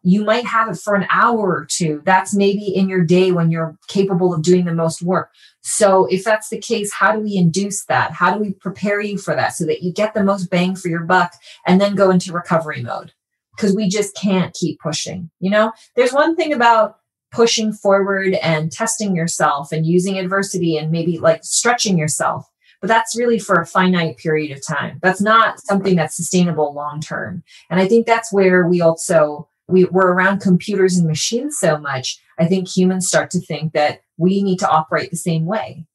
[0.02, 2.02] you might have it for an hour or two.
[2.04, 5.30] That's maybe in your day when you're capable of doing the most work.
[5.62, 8.12] So, if that's the case, how do we induce that?
[8.12, 10.88] How do we prepare you for that so that you get the most bang for
[10.88, 11.34] your buck
[11.66, 13.12] and then go into recovery mode?
[13.56, 15.30] Because we just can't keep pushing.
[15.40, 16.98] You know, there's one thing about
[17.30, 22.46] pushing forward and testing yourself and using adversity and maybe like stretching yourself.
[22.80, 24.98] But that's really for a finite period of time.
[25.02, 27.42] That's not something that's sustainable long term.
[27.70, 32.18] And I think that's where we also we, we're around computers and machines so much.
[32.38, 35.86] I think humans start to think that we need to operate the same way.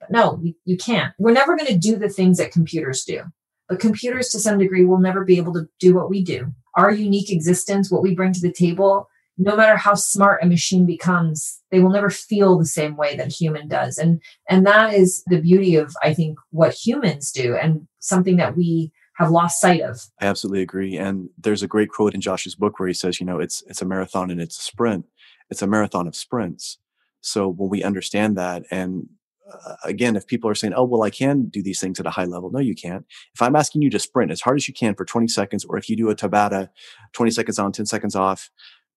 [0.00, 1.14] But no, you, you can't.
[1.18, 3.22] We're never going to do the things that computers do.
[3.68, 6.52] But computers, to some degree, will never be able to do what we do.
[6.76, 10.86] Our unique existence, what we bring to the table, no matter how smart a machine
[10.86, 13.98] becomes, they will never feel the same way that a human does.
[13.98, 18.56] And and that is the beauty of, I think, what humans do and something that
[18.56, 20.00] we have lost sight of.
[20.20, 20.96] I absolutely agree.
[20.96, 23.82] And there's a great quote in Josh's book where he says, you know, it's it's
[23.82, 25.06] a marathon and it's a sprint.
[25.50, 26.78] It's a marathon of sprints.
[27.20, 29.08] So when we understand that and
[29.52, 32.10] uh, again, if people are saying, "Oh, well, I can do these things at a
[32.10, 33.04] high level," no, you can't.
[33.34, 35.76] If I'm asking you to sprint as hard as you can for 20 seconds, or
[35.76, 36.68] if you do a Tabata,
[37.12, 38.50] 20 seconds on, 10 seconds off,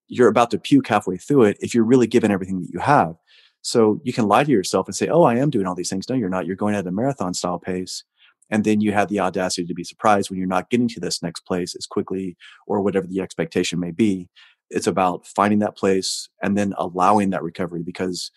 [0.08, 1.58] you're about to puke halfway through it.
[1.60, 3.16] If you're really given everything that you have,
[3.62, 6.08] so you can lie to yourself and say, "Oh, I am doing all these things."
[6.10, 6.46] No, you're not.
[6.46, 8.04] You're going at a marathon style pace,
[8.50, 11.24] and then you have the audacity to be surprised when you're not getting to this
[11.24, 12.38] next place as quickly
[12.68, 14.30] or whatever the expectation may be.
[14.70, 18.32] It's about finding that place and then allowing that recovery because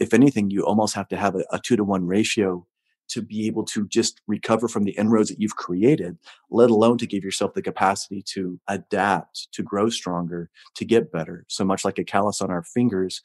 [0.00, 2.66] if anything, you almost have to have a, a two to one ratio
[3.08, 6.16] to be able to just recover from the inroads that you've created,
[6.50, 11.44] let alone to give yourself the capacity to adapt, to grow stronger, to get better.
[11.48, 13.20] So much like a callus on our fingers,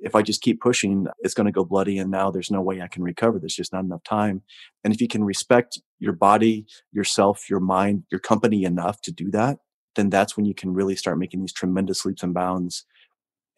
[0.00, 1.98] if I just keep pushing, it's going to go bloody.
[1.98, 3.38] And now there's no way I can recover.
[3.38, 4.42] There's just not enough time.
[4.82, 9.30] And if you can respect your body, yourself, your mind, your company enough to do
[9.30, 9.58] that,
[9.96, 12.84] then that's when you can really start making these tremendous leaps and bounds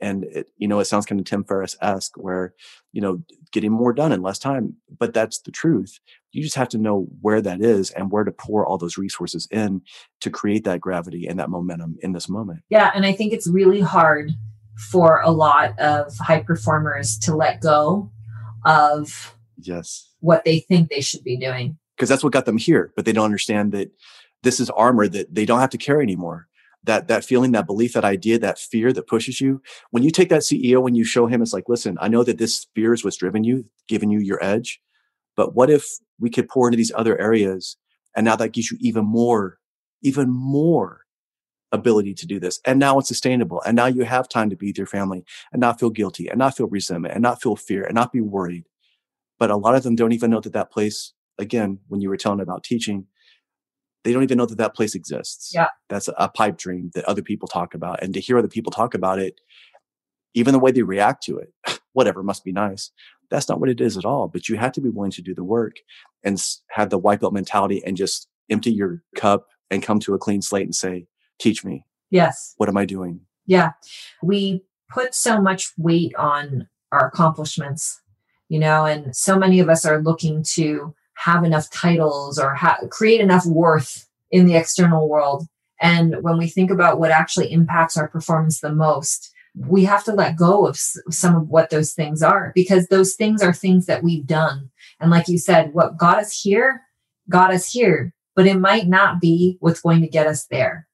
[0.00, 2.54] and it, you know it sounds kind of tim ferriss-esque where
[2.92, 5.98] you know getting more done in less time but that's the truth.
[6.32, 9.48] You just have to know where that is and where to pour all those resources
[9.50, 9.80] in
[10.20, 12.60] to create that gravity and that momentum in this moment.
[12.68, 14.32] Yeah and i think it's really hard
[14.90, 18.10] for a lot of high performers to let go
[18.66, 20.10] of yes.
[20.20, 21.78] what they think they should be doing.
[21.96, 23.90] Because that's what got them here but they don't understand that
[24.42, 26.46] this is armor that they don't have to carry anymore
[26.86, 30.28] that that feeling that belief that idea that fear that pushes you when you take
[30.28, 33.04] that ceo when you show him it's like listen i know that this fear is
[33.04, 34.80] what's driven you giving you your edge
[35.36, 35.84] but what if
[36.18, 37.76] we could pour into these other areas
[38.16, 39.58] and now that gives you even more
[40.02, 41.02] even more
[41.72, 44.68] ability to do this and now it's sustainable and now you have time to be
[44.68, 47.84] with your family and not feel guilty and not feel resentment and not feel fear
[47.84, 48.64] and not be worried.
[49.38, 52.16] But a lot of them don't even know that that place again when you were
[52.16, 53.06] telling about teaching
[54.06, 55.50] they don't even know that that place exists.
[55.52, 55.66] Yeah.
[55.88, 58.00] That's a pipe dream that other people talk about.
[58.02, 59.40] And to hear other people talk about it,
[60.32, 61.52] even the way they react to it,
[61.92, 62.92] whatever must be nice.
[63.30, 64.28] That's not what it is at all.
[64.28, 65.78] But you have to be willing to do the work
[66.22, 66.40] and
[66.70, 70.40] have the white belt mentality and just empty your cup and come to a clean
[70.40, 71.08] slate and say,
[71.40, 71.84] teach me.
[72.10, 72.54] Yes.
[72.58, 73.22] What am I doing?
[73.44, 73.72] Yeah.
[74.22, 78.00] We put so much weight on our accomplishments,
[78.48, 82.78] you know, and so many of us are looking to have enough titles or ha-
[82.90, 85.46] create enough worth in the external world.
[85.80, 90.12] And when we think about what actually impacts our performance the most, we have to
[90.12, 93.86] let go of s- some of what those things are because those things are things
[93.86, 94.70] that we've done.
[95.00, 96.82] And like you said, what got us here,
[97.28, 100.86] got us here, but it might not be what's going to get us there.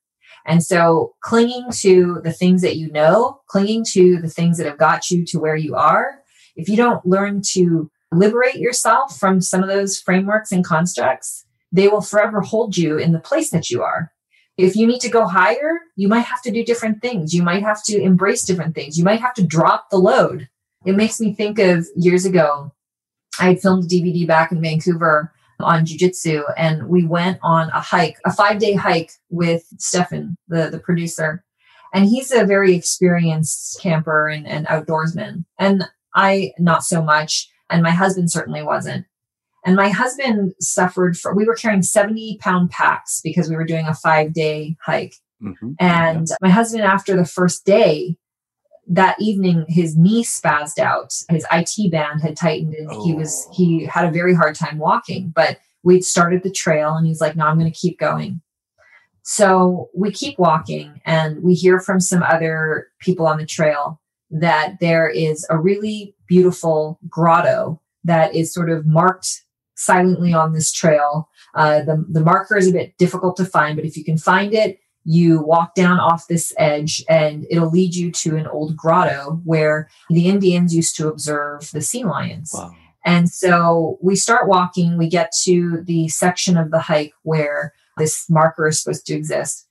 [0.45, 4.79] And so clinging to the things that you know, clinging to the things that have
[4.79, 6.21] got you to where you are,
[6.57, 11.89] if you don't learn to liberate yourself from some of those frameworks and constructs, they
[11.89, 14.13] will forever hold you in the place that you are.
[14.59, 17.33] If you need to go higher, you might have to do different things.
[17.33, 18.99] You might have to embrace different things.
[18.99, 20.49] You might have to drop the load.
[20.85, 22.73] It makes me think of years ago,
[23.41, 27.81] I had filmed a DVD back in Vancouver on jujitsu, and we went on a
[27.81, 31.45] hike, a five day hike with Stefan, the, the producer.
[31.95, 35.45] And he's a very experienced camper and, and outdoorsman.
[35.59, 39.07] And I, not so much and my husband certainly wasn't.
[39.65, 43.87] And my husband suffered for, we were carrying 70 pound packs because we were doing
[43.87, 45.15] a five day hike.
[45.43, 45.73] Mm-hmm.
[45.79, 46.37] And yeah.
[46.41, 48.17] my husband, after the first day,
[48.89, 51.13] that evening, his knee spazzed out.
[51.31, 53.05] His IT band had tightened and oh.
[53.05, 55.33] he was, he had a very hard time walking.
[55.35, 58.41] But we'd started the trail and he's like, no, I'm going to keep going.
[59.23, 64.01] So we keep walking and we hear from some other people on the trail
[64.33, 70.73] that there is a really beautiful grotto that is sort of marked silently on this
[70.73, 71.29] trail.
[71.55, 74.55] Uh, the, the marker is a bit difficult to find, but if you can find
[74.55, 79.41] it, you walk down off this edge and it'll lead you to an old grotto
[79.45, 82.51] where the Indians used to observe the sea lions.
[82.55, 82.71] Wow.
[83.05, 88.25] And so we start walking, we get to the section of the hike where this
[88.31, 89.67] marker is supposed to exist.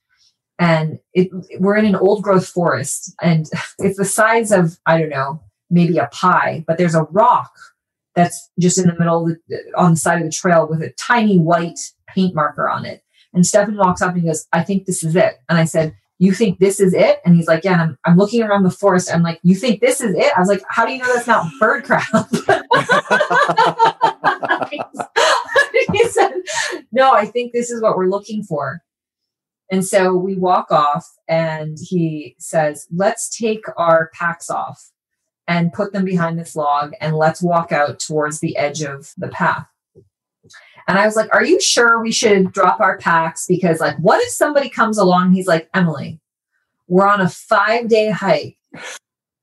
[0.59, 3.47] and it, we're in an old growth forest and
[3.79, 5.41] it's the size of i don't know
[5.71, 7.51] maybe a pie but there's a rock
[8.15, 11.37] that's just in the middle the, on the side of the trail with a tiny
[11.37, 13.03] white paint marker on it.
[13.33, 15.39] And stefan walks up and he goes i think this is it.
[15.49, 17.17] And i said you think this is it?
[17.25, 17.81] And he's like yeah.
[17.81, 19.11] I'm, I'm looking around the forest.
[19.11, 20.31] I'm like you think this is it?
[20.35, 22.07] I was like how do you know that's not bird crap?
[25.91, 26.31] He said
[26.91, 28.81] no i think this is what we're looking for.
[29.71, 34.91] And so we walk off, and he says, Let's take our packs off
[35.47, 39.27] and put them behind this log, and let's walk out towards the edge of the
[39.27, 39.67] path.
[40.87, 43.45] And I was like, Are you sure we should drop our packs?
[43.47, 45.33] Because, like, what if somebody comes along?
[45.33, 46.19] He's like, Emily,
[46.87, 48.57] we're on a five day hike.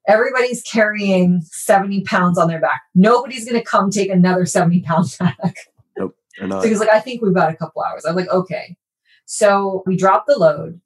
[0.07, 2.81] Everybody's carrying 70 pounds on their back.
[2.95, 5.57] Nobody's going to come take another 70 pound pack.
[5.97, 6.17] Nope.
[6.39, 8.05] So he's like, I think we've got a couple hours.
[8.05, 8.77] I'm like, okay.
[9.27, 10.81] So we drop the load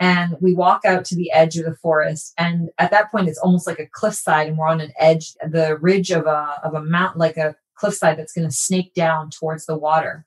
[0.00, 2.32] and we walk out to the edge of the forest.
[2.38, 5.76] And at that point, it's almost like a cliffside, and we're on an edge, the
[5.80, 9.66] ridge of a of a mountain, like a cliffside that's going to snake down towards
[9.66, 10.26] the water.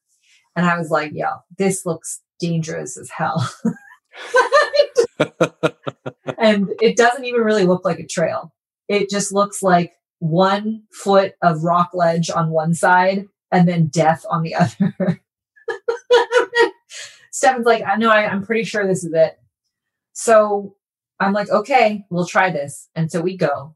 [0.56, 3.50] And I was like, yo this looks dangerous as hell."
[6.38, 8.54] and it doesn't even really look like a trail.
[8.88, 14.26] It just looks like one foot of rock ledge on one side and then death
[14.30, 15.22] on the other.
[17.32, 19.41] Stefan's like, I know, I, I'm pretty sure this is it.
[20.22, 20.76] So
[21.20, 22.90] I'm like, okay, we'll try this.
[22.94, 23.76] And so we go.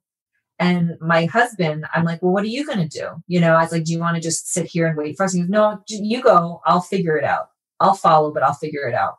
[0.60, 3.08] And my husband, I'm like, well, what are you going to do?
[3.25, 5.23] You know, I was like, do you want to just sit here and wait for
[5.23, 5.34] us?
[5.34, 6.62] He goes, no, you go.
[6.67, 7.49] I'll figure it out.
[7.79, 9.15] I'll follow, but I'll figure it out.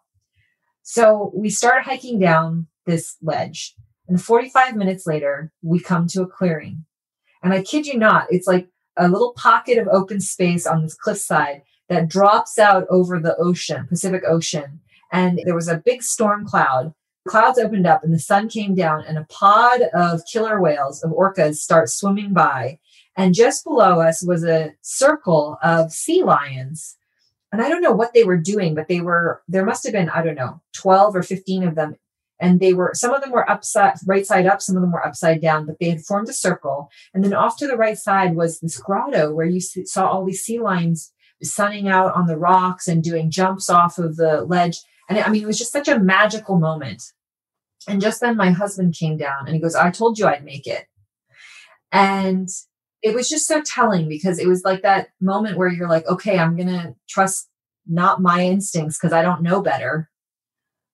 [0.82, 3.74] So we start hiking down this ledge.
[4.06, 6.84] And 45 minutes later, we come to a clearing.
[7.42, 10.94] And I kid you not, it's like a little pocket of open space on this
[10.94, 14.78] cliffside that drops out over the ocean, Pacific Ocean.
[15.10, 16.94] And there was a big storm cloud.
[17.26, 21.10] Clouds opened up and the sun came down, and a pod of killer whales, of
[21.10, 22.78] orcas, start swimming by.
[23.16, 26.96] And just below us was a circle of sea lions.
[27.52, 30.10] And I don't know what they were doing, but they were, there must have been,
[30.10, 31.96] I don't know, 12 or 15 of them
[32.38, 35.06] and they were some of them were upside right side up some of them were
[35.06, 38.36] upside down but they had formed a circle and then off to the right side
[38.36, 42.88] was this grotto where you saw all these sea lions sunning out on the rocks
[42.88, 44.78] and doing jumps off of the ledge.
[45.08, 47.12] And I mean, it was just such a magical moment.
[47.88, 50.66] And just then my husband came down and he goes, I told you I'd make
[50.66, 50.86] it.
[51.92, 52.48] And
[53.02, 56.38] it was just so telling because it was like that moment where you're like, okay,
[56.38, 57.48] I'm going to trust
[57.86, 60.10] not my instincts because I don't know better,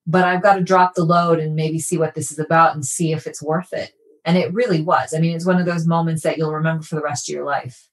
[0.07, 2.85] but I've got to drop the load and maybe see what this is about and
[2.85, 3.93] see if it's worth it.
[4.25, 5.15] And it really was.
[5.15, 7.47] I mean, it's one of those moments that you'll remember for the rest of your
[7.47, 7.89] life.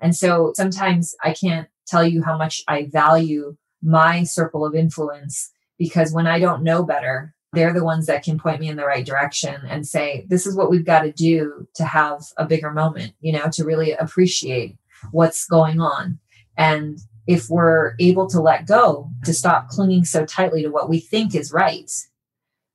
[0.00, 5.50] And so sometimes I can't tell you how much I value my circle of influence
[5.78, 8.84] because when I don't know better, they're the ones that can point me in the
[8.84, 12.70] right direction and say, this is what we've got to do to have a bigger
[12.70, 14.76] moment, you know, to really appreciate
[15.10, 16.18] what's going on.
[16.56, 21.00] And if we're able to let go, to stop clinging so tightly to what we
[21.00, 21.90] think is right,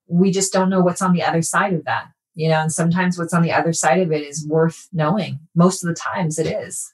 [0.07, 3.17] we just don't know what's on the other side of that, you know, and sometimes
[3.17, 5.39] what's on the other side of it is worth knowing.
[5.55, 6.93] Most of the times it is.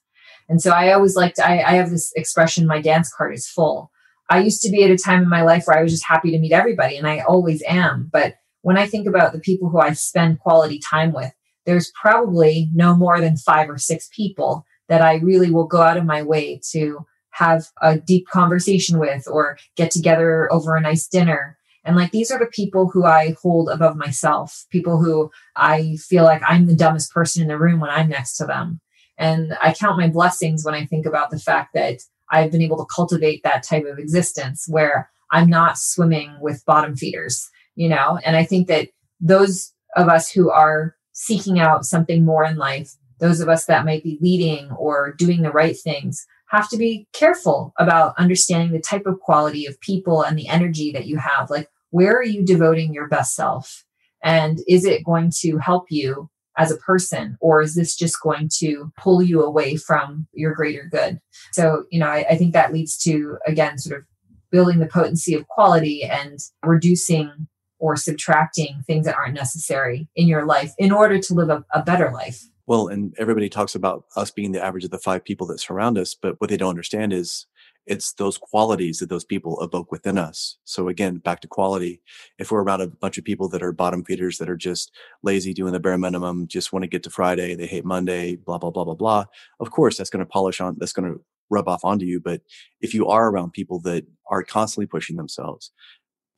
[0.50, 3.91] And so I always liked, I, I have this expression, my dance card is full.
[4.32, 6.32] I used to be at a time in my life where I was just happy
[6.32, 8.10] to meet everybody, and I always am.
[8.13, 11.34] But when I think about the people who I spend quality time with,
[11.65, 15.98] there's probably no more than five or six people that I really will go out
[15.98, 21.08] of my way to have a deep conversation with or get together over a nice
[21.08, 21.58] dinner.
[21.84, 26.24] And like these are the people who I hold above myself, people who I feel
[26.24, 28.80] like I'm the dumbest person in the room when I'm next to them.
[29.17, 32.00] And I count my blessings when I think about the fact that
[32.32, 36.96] I've been able to cultivate that type of existence where I'm not swimming with bottom
[36.96, 38.20] feeders, you know?
[38.26, 38.89] And I think that
[39.20, 43.86] those of us who are seeking out something more in life, those of us that
[43.86, 48.80] might be leading or doing the right things, have to be careful about understanding the
[48.80, 51.50] type of quality of people and the energy that you have.
[51.50, 53.86] Like, where are you devoting your best self?
[54.24, 58.49] And is it going to help you as a person or is this just going
[58.58, 61.19] to pull you away from your greater good?
[61.54, 64.06] So you know I, I, think that leads to again sort of
[64.52, 67.47] building the potency of quality and reducing
[67.79, 71.81] or subtracting things that aren't necessary in your life in order to live a, a
[71.83, 72.43] better life.
[72.67, 75.97] Well and everybody talks about us being the average of the five people that surround
[75.97, 77.47] us but what they don't understand is
[77.88, 80.58] it's those qualities that those people evoke within us.
[80.65, 82.02] So again, back to quality.
[82.38, 84.92] If we're around a bunch of people that are bottom feeders that are just
[85.23, 88.58] lazy, doing the bare minimum, just want to get to Friday, they hate Monday, blah,
[88.58, 89.25] blah, blah, blah, blah.
[89.60, 92.19] Of course, that's going to polish on, that's going to rub off onto you.
[92.19, 92.42] But
[92.82, 95.71] if you are around people that are constantly pushing themselves,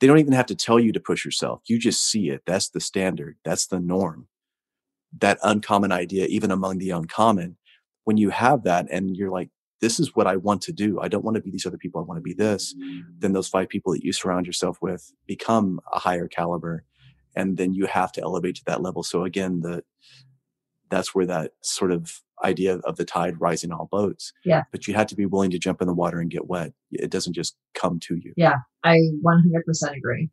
[0.00, 1.62] they don't even have to tell you to push yourself.
[1.66, 2.42] You just see it.
[2.46, 3.36] That's the standard.
[3.44, 4.28] That's the norm.
[5.18, 7.56] That uncommon idea, even among the uncommon,
[8.04, 9.50] when you have that and you're like,
[9.84, 10.98] this is what I want to do.
[10.98, 12.00] I don't want to be these other people.
[12.00, 12.74] I want to be this.
[13.18, 16.84] Then those five people that you surround yourself with become a higher caliber.
[17.36, 19.02] And then you have to elevate to that level.
[19.02, 19.84] So again, the,
[20.88, 24.32] that's where that sort of idea of the tide rising all boats.
[24.42, 24.62] Yeah.
[24.72, 26.72] But you have to be willing to jump in the water and get wet.
[26.90, 28.32] It doesn't just come to you.
[28.38, 28.56] Yeah.
[28.84, 30.30] I 100% agree.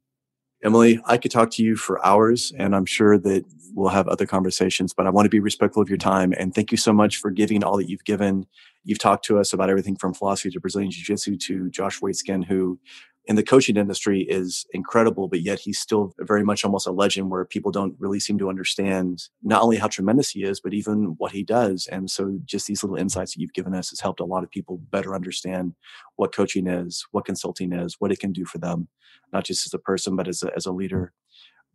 [0.64, 4.26] Emily, I could talk to you for hours and I'm sure that we'll have other
[4.26, 6.34] conversations, but I want to be respectful of your time.
[6.38, 8.46] And thank you so much for giving all that you've given.
[8.84, 12.46] You've talked to us about everything from philosophy to Brazilian Jiu Jitsu to Josh Waitzkin,
[12.46, 12.80] who
[13.26, 17.30] in the coaching industry is incredible, but yet he's still very much almost a legend
[17.30, 21.16] where people don't really seem to understand not only how tremendous he is, but even
[21.18, 21.88] what he does.
[21.88, 24.50] And so just these little insights that you've given us has helped a lot of
[24.50, 25.76] people better understand
[26.16, 28.88] what coaching is, what consulting is, what it can do for them,
[29.32, 31.14] not just as a person, but as a, as a leader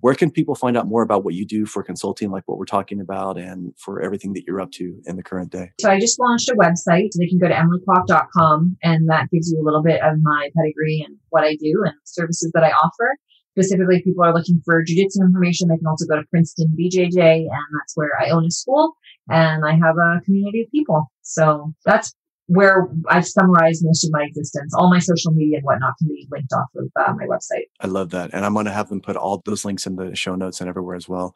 [0.07, 2.65] where can people find out more about what you do for consulting, like what we're
[2.65, 5.73] talking about, and for everything that you're up to in the current day?
[5.81, 7.09] So I just launched a website.
[7.11, 10.49] So they can go to emilykwok.com, and that gives you a little bit of my
[10.57, 13.17] pedigree and what I do and services that I offer.
[13.59, 17.19] Specifically, if people are looking for jujitsu information, they can also go to Princeton BJJ,
[17.19, 18.93] and that's where I own a school
[19.29, 21.11] and I have a community of people.
[21.23, 22.15] So that's
[22.47, 24.73] where I've summarized most of my existence.
[24.75, 27.67] All my social media and whatnot can be linked off of uh, my website.
[27.81, 28.31] I love that.
[28.33, 30.69] And I'm going to have them put all those links in the show notes and
[30.69, 31.35] everywhere as well.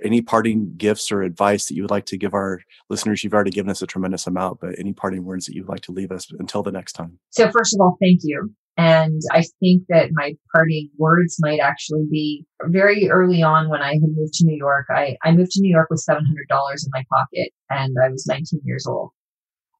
[0.00, 3.24] Any parting gifts or advice that you would like to give our listeners?
[3.24, 5.92] You've already given us a tremendous amount, but any parting words that you'd like to
[5.92, 7.18] leave us until the next time?
[7.30, 8.54] So, first of all, thank you.
[8.78, 13.94] And I think that my parting words might actually be very early on when I
[13.94, 14.86] had moved to New York.
[14.88, 18.60] I, I moved to New York with $700 in my pocket and I was 19
[18.64, 19.10] years old.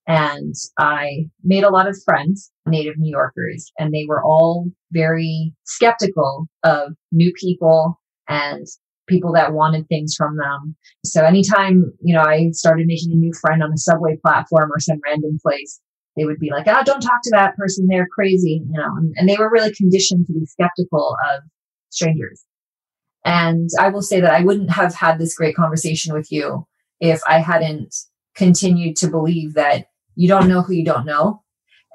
[0.08, 5.52] And I made a lot of friends, native New Yorkers, and they were all very
[5.64, 8.66] skeptical of new people and
[9.06, 10.74] people that wanted things from them.
[11.04, 14.80] So anytime, you know, I started making a new friend on a subway platform or
[14.80, 15.78] some random place,
[16.16, 17.86] they would be like, oh, don't talk to that person.
[17.86, 21.42] They're crazy, you know, and, and they were really conditioned to be skeptical of
[21.90, 22.42] strangers.
[23.26, 26.66] And I will say that I wouldn't have had this great conversation with you
[26.98, 27.94] if I hadn't
[28.34, 29.86] continued to believe that
[30.18, 31.44] you don't know who you don't know.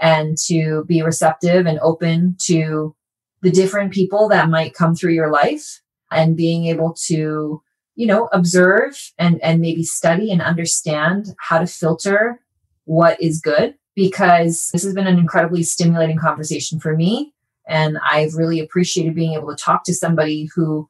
[0.02, 2.96] And to be receptive and open to
[3.42, 7.62] the different people that might come through your life and being able to
[7.96, 12.40] you know observe and and maybe study and understand how to filter
[12.86, 13.76] what is good.
[13.94, 17.34] Because this has been an incredibly stimulating conversation for me.
[17.68, 20.90] And i've really appreciated being able to talk to somebody who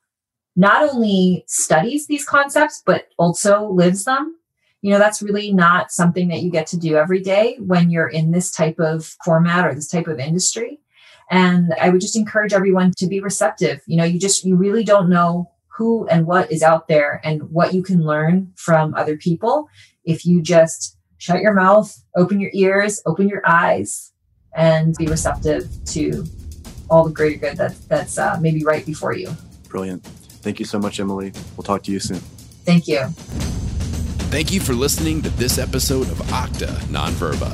[0.55, 4.35] not only studies these concepts but also lives them
[4.83, 8.09] you know, that's really not something that you get to do every day when you're
[8.09, 10.81] in this type of format or this type of industry.
[11.31, 13.79] And I would just encourage everyone to be receptive.
[13.87, 17.49] You know, you just, you really don't know who and what is out there and
[17.49, 19.69] what you can learn from other people
[20.03, 24.11] if you just shut your mouth, open your ears, open your eyes,
[24.53, 26.25] and be receptive to
[26.89, 29.33] all the greater good that, that's uh, maybe right before you.
[29.69, 30.03] Brilliant.
[30.03, 31.31] Thank you so much, Emily.
[31.55, 32.19] We'll talk to you soon.
[32.65, 33.52] Thank you.
[34.33, 37.53] Thank you for listening to this episode of Octa Nonverba.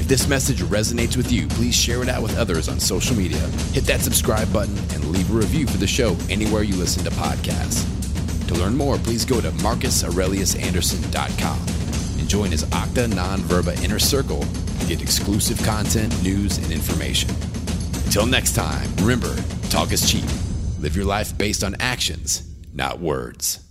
[0.00, 3.46] If this message resonates with you, please share it out with others on social media.
[3.74, 7.10] Hit that subscribe button and leave a review for the show anywhere you listen to
[7.10, 7.84] podcasts.
[8.48, 11.58] To learn more, please go to marcusaureliusanderson.com
[12.18, 17.28] and join his Acta Non Verba Inner Circle to get exclusive content, news, and information.
[18.06, 19.36] Until next time, remember,
[19.68, 20.24] talk is cheap.
[20.80, 22.42] Live your life based on actions,
[22.72, 23.65] not words.